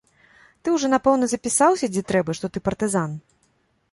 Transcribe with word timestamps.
Ты 0.61 0.67
ўжо, 0.75 0.89
напэўна, 0.93 1.25
запісаўся, 1.33 1.85
дзе 1.93 2.03
трэба, 2.13 2.31
што 2.39 2.45
ты 2.55 2.59
партызан? 2.69 3.11